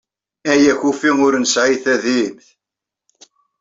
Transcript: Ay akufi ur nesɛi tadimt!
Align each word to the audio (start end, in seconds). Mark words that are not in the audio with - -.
Ay 0.51 0.63
akufi 0.71 1.09
ur 1.25 1.33
nesɛi 1.37 1.75
tadimt! 1.83 2.45